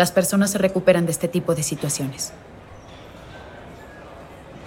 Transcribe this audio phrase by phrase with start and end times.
[0.00, 2.32] Las personas se recuperan de este tipo de situaciones.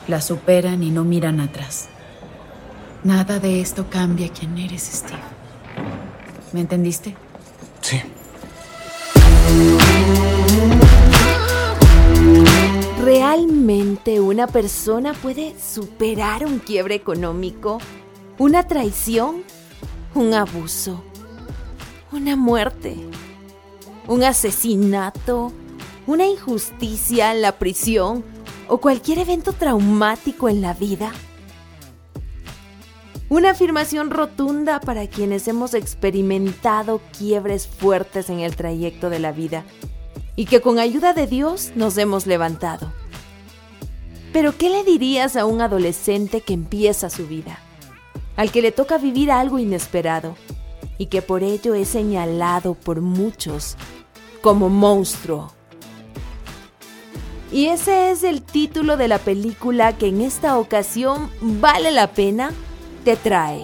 [0.08, 1.88] Las superan y no miran atrás.
[3.04, 5.20] Nada de esto cambia quién eres, Steve.
[6.52, 7.16] ¿Me entendiste?
[7.82, 8.00] Sí.
[13.04, 17.80] ¿Realmente una persona puede superar un quiebre económico,
[18.38, 19.42] una traición,
[20.14, 21.04] un abuso,
[22.12, 22.98] una muerte,
[24.08, 25.52] un asesinato,
[26.08, 28.24] una injusticia, la prisión
[28.68, 31.12] o cualquier evento traumático en la vida?
[33.30, 39.64] Una afirmación rotunda para quienes hemos experimentado quiebres fuertes en el trayecto de la vida
[40.36, 42.92] y que con ayuda de Dios nos hemos levantado.
[44.34, 47.60] Pero ¿qué le dirías a un adolescente que empieza su vida?
[48.36, 50.36] Al que le toca vivir algo inesperado
[50.98, 53.78] y que por ello es señalado por muchos
[54.42, 55.52] como monstruo.
[57.52, 62.52] Y ese es el título de la película que en esta ocasión vale la pena
[63.04, 63.64] te trae.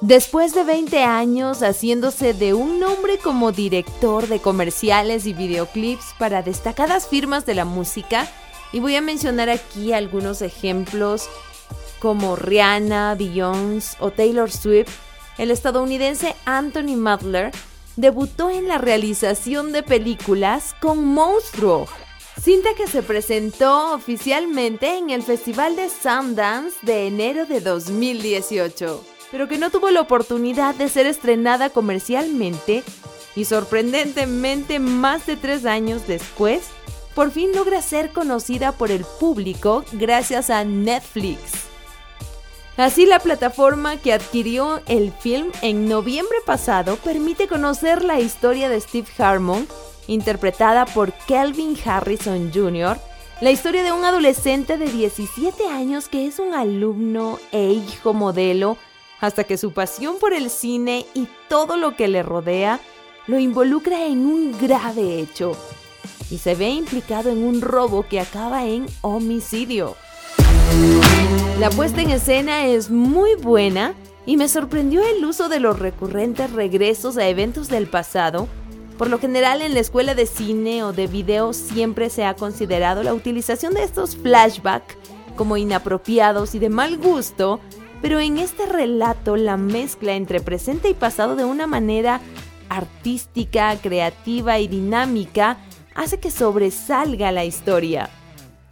[0.00, 6.42] Después de 20 años haciéndose de un nombre como director de comerciales y videoclips para
[6.42, 8.28] destacadas firmas de la música,
[8.72, 11.28] y voy a mencionar aquí algunos ejemplos
[12.00, 14.90] como Rihanna, Beyoncé o Taylor Swift,
[15.38, 17.52] el estadounidense Anthony Madler
[17.96, 21.86] debutó en la realización de películas con Monstruo,
[22.40, 29.48] cinta que se presentó oficialmente en el Festival de Sundance de enero de 2018, pero
[29.48, 32.82] que no tuvo la oportunidad de ser estrenada comercialmente
[33.36, 36.64] y sorprendentemente más de tres años después,
[37.14, 41.68] por fin logra ser conocida por el público gracias a Netflix.
[42.76, 48.80] Así la plataforma que adquirió el film en noviembre pasado permite conocer la historia de
[48.80, 49.68] Steve Harmon,
[50.06, 52.98] interpretada por Kelvin Harrison Jr.,
[53.42, 58.78] la historia de un adolescente de 17 años que es un alumno e hijo modelo,
[59.20, 62.80] hasta que su pasión por el cine y todo lo que le rodea
[63.26, 65.56] lo involucra en un grave hecho
[66.32, 69.96] y se ve implicado en un robo que acaba en homicidio.
[71.60, 73.94] La puesta en escena es muy buena
[74.24, 78.48] y me sorprendió el uso de los recurrentes regresos a eventos del pasado.
[78.96, 83.02] Por lo general en la escuela de cine o de video siempre se ha considerado
[83.02, 84.96] la utilización de estos flashbacks
[85.36, 87.60] como inapropiados y de mal gusto,
[88.00, 92.22] pero en este relato la mezcla entre presente y pasado de una manera
[92.70, 95.58] artística, creativa y dinámica
[95.94, 98.10] hace que sobresalga la historia.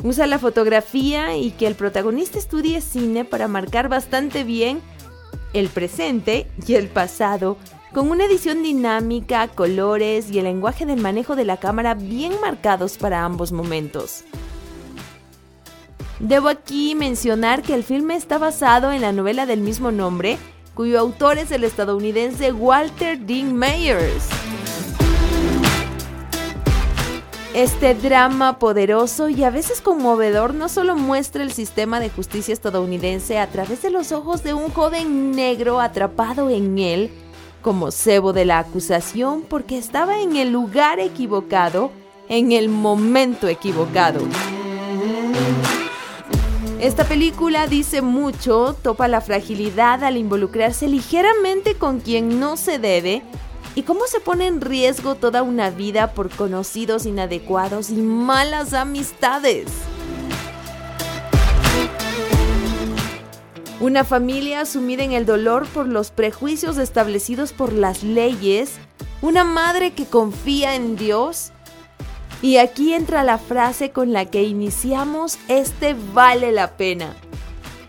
[0.02, 4.80] Usa la fotografía y que el protagonista estudie cine para marcar bastante bien
[5.52, 7.56] el presente y el pasado,
[7.92, 12.96] con una edición dinámica, colores y el lenguaje del manejo de la cámara bien marcados
[12.96, 14.24] para ambos momentos.
[16.20, 20.38] Debo aquí mencionar que el filme está basado en la novela del mismo nombre,
[20.74, 24.39] cuyo autor es el estadounidense Walter Dean Mayers.
[27.60, 33.38] Este drama poderoso y a veces conmovedor no solo muestra el sistema de justicia estadounidense
[33.38, 37.10] a través de los ojos de un joven negro atrapado en él
[37.60, 41.92] como cebo de la acusación porque estaba en el lugar equivocado
[42.30, 44.20] en el momento equivocado.
[46.80, 53.22] Esta película dice mucho, topa la fragilidad al involucrarse ligeramente con quien no se debe
[53.74, 59.66] y cómo se pone en riesgo toda una vida por conocidos inadecuados y malas amistades.
[63.80, 68.72] Una familia sumida en el dolor por los prejuicios establecidos por las leyes,
[69.22, 71.52] una madre que confía en Dios.
[72.42, 77.14] Y aquí entra la frase con la que iniciamos este vale la pena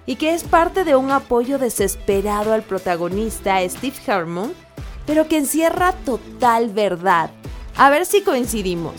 [0.06, 4.53] y que es parte de un apoyo desesperado al protagonista Steve Harmon
[5.06, 7.32] pero que encierra total verdad.
[7.76, 8.94] A ver si coincidimos.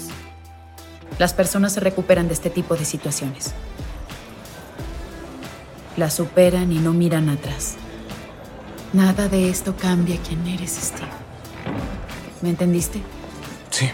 [1.19, 3.53] Las personas se recuperan de este tipo de situaciones.
[5.97, 7.75] Las superan y no miran atrás.
[8.93, 11.09] Nada de esto cambia quién eres, Steve.
[12.41, 13.01] ¿Me entendiste?
[13.71, 13.91] Sí.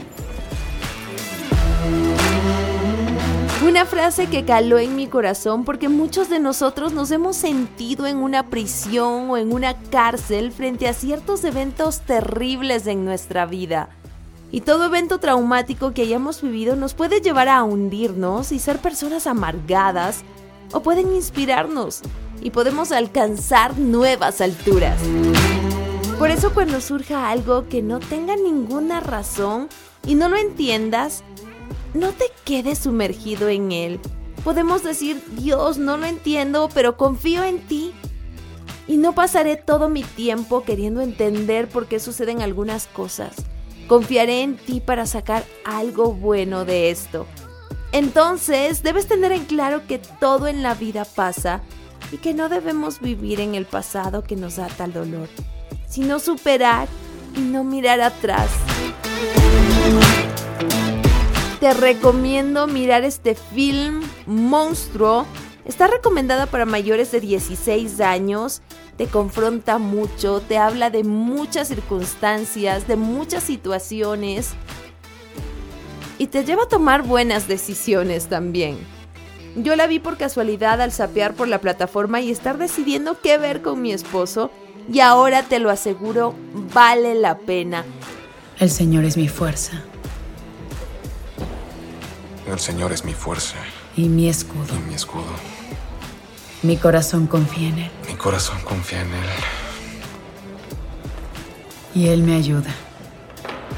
[3.69, 8.17] Una frase que caló en mi corazón porque muchos de nosotros nos hemos sentido en
[8.17, 13.91] una prisión o en una cárcel frente a ciertos eventos terribles en nuestra vida.
[14.51, 19.27] Y todo evento traumático que hayamos vivido nos puede llevar a hundirnos y ser personas
[19.27, 20.23] amargadas
[20.73, 22.01] o pueden inspirarnos
[22.41, 24.99] y podemos alcanzar nuevas alturas.
[26.19, 29.69] Por eso cuando surja algo que no tenga ninguna razón
[30.07, 31.23] y no lo entiendas,
[31.95, 34.01] no te quedes sumergido en él.
[34.45, 37.93] Podemos decir, Dios, no lo entiendo, pero confío en ti.
[38.87, 43.35] Y no pasaré todo mi tiempo queriendo entender por qué suceden algunas cosas.
[43.87, 47.27] Confiaré en ti para sacar algo bueno de esto.
[47.93, 51.63] Entonces, debes tener en claro que todo en la vida pasa
[52.13, 55.29] y que no debemos vivir en el pasado que nos da tal dolor,
[55.89, 56.89] sino superar
[57.37, 58.51] y no mirar atrás.
[61.61, 65.27] Te recomiendo mirar este film Monstruo.
[65.65, 68.63] Está recomendada para mayores de 16 años.
[68.97, 74.55] Te confronta mucho, te habla de muchas circunstancias, de muchas situaciones
[76.19, 78.77] y te lleva a tomar buenas decisiones también.
[79.57, 83.63] Yo la vi por casualidad al sapear por la plataforma y estar decidiendo qué ver
[83.63, 84.51] con mi esposo
[84.93, 86.35] y ahora te lo aseguro,
[86.75, 87.85] vale la pena.
[88.59, 89.85] El Señor es mi fuerza.
[92.59, 93.55] El Señor es mi fuerza.
[93.97, 94.75] Y mi escudo.
[94.75, 95.31] Y mi escudo.
[96.65, 97.91] Mi corazón confía en Él.
[98.09, 99.31] Mi corazón confía en Él.
[101.95, 102.75] Y Él me ayuda.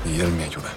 [0.07, 0.71] Y Él me ayuda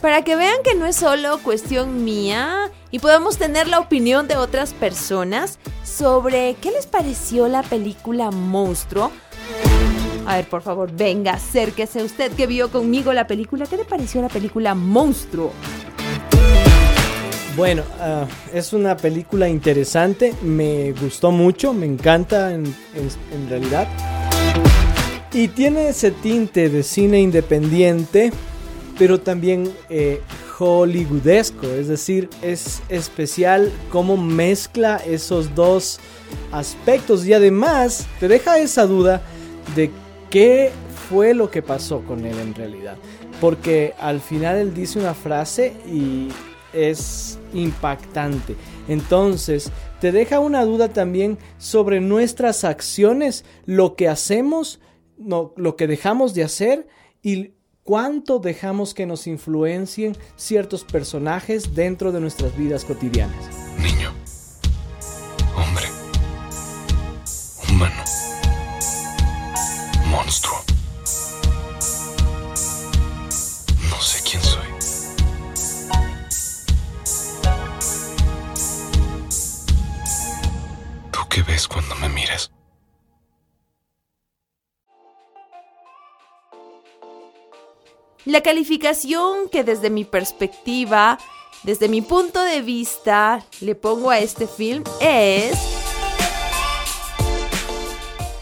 [0.00, 4.36] para que vean que no es solo cuestión mía y podamos tener la opinión de
[4.36, 9.10] otras personas sobre qué les pareció la película Monstruo.
[10.24, 13.66] A ver, por favor, venga, acérquese usted que vio conmigo la película.
[13.66, 15.50] ¿Qué le pareció la película Monstruo?
[17.56, 22.64] Bueno, ah, es una película interesante, me gustó mucho, me encanta en,
[22.94, 23.88] en realidad.
[25.32, 28.30] Y tiene ese tinte de cine independiente
[28.98, 30.20] pero también eh,
[30.58, 36.00] hollywoodesco, es decir, es especial cómo mezcla esos dos
[36.52, 39.22] aspectos y además te deja esa duda
[39.74, 39.90] de
[40.30, 40.70] qué
[41.08, 42.96] fue lo que pasó con él en realidad,
[43.40, 46.28] porque al final él dice una frase y
[46.72, 48.56] es impactante.
[48.88, 49.70] Entonces,
[50.00, 54.80] te deja una duda también sobre nuestras acciones, lo que hacemos,
[55.18, 56.86] no, lo que dejamos de hacer
[57.22, 57.52] y
[57.82, 63.55] cuánto dejamos que nos influencien ciertos personajes dentro de nuestras vidas cotidianas.
[88.26, 91.16] La calificación que desde mi perspectiva,
[91.62, 95.56] desde mi punto de vista, le pongo a este film es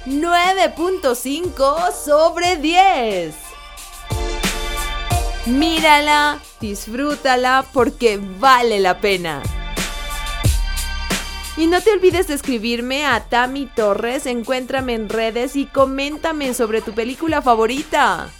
[0.07, 3.35] 9.5 sobre 10.
[5.45, 9.43] Mírala, disfrútala porque vale la pena.
[11.59, 16.81] Y no te olvides de escribirme a Tami Torres, encuéntrame en redes y coméntame sobre
[16.81, 18.31] tu película favorita.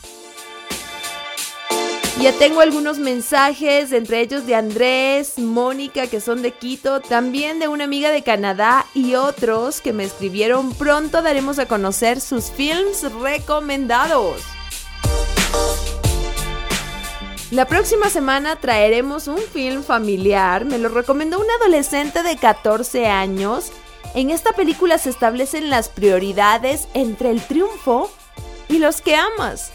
[2.21, 7.69] Ya tengo algunos mensajes, entre ellos de Andrés, Mónica, que son de Quito, también de
[7.69, 10.73] una amiga de Canadá y otros que me escribieron.
[10.73, 14.41] Pronto daremos a conocer sus films recomendados.
[17.51, 23.71] La próxima semana traeremos un film familiar, me lo recomendó un adolescente de 14 años.
[24.15, 28.11] En esta película se establecen las prioridades entre el triunfo
[28.69, 29.73] y los que amas.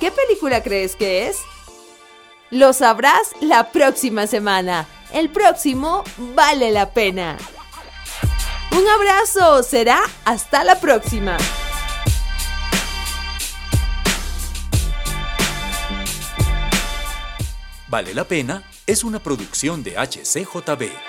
[0.00, 1.38] ¿Qué película crees que es?
[2.50, 4.86] Lo sabrás la próxima semana.
[5.12, 7.36] El próximo vale la pena.
[8.72, 11.36] Un abrazo, será hasta la próxima.
[17.88, 21.07] Vale la pena es una producción de HCJB.